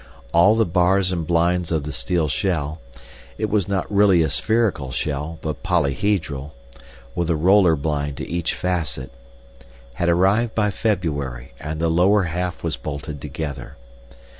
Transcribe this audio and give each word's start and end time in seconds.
All 0.33 0.55
the 0.55 0.65
bars 0.65 1.11
and 1.11 1.27
blinds 1.27 1.71
of 1.71 1.83
the 1.83 1.91
steel 1.93 2.27
shell—it 2.27 3.51
was 3.51 3.67
not 3.67 3.85
really 3.93 4.23
a 4.23 4.31
spherical 4.31 4.89
shell, 4.89 5.37
but 5.43 5.61
polyhedral, 5.61 6.53
with 7.13 7.29
a 7.29 7.35
roller 7.35 7.75
blind 7.75 8.17
to 8.17 8.27
each 8.27 8.55
facet—had 8.55 10.09
arrived 10.09 10.55
by 10.55 10.71
February, 10.71 11.53
and 11.59 11.79
the 11.79 11.87
lower 11.87 12.23
half 12.23 12.63
was 12.63 12.77
bolted 12.77 13.21
together. 13.21 13.77